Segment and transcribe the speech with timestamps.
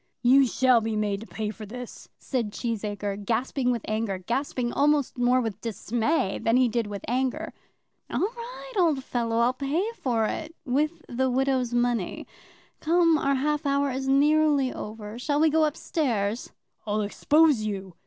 [0.23, 5.15] "You shall be made to pay for this," said Cheesacre, gasping with anger; gasping almost
[5.15, 7.53] more with dismay than he did with anger.
[8.09, 12.25] "All right, old fellow; I'll pay for it, with the widow's money.
[12.79, 16.51] Come; our half hour is nearly over; shall we go up stairs?"
[16.87, 17.93] "I'll expose you."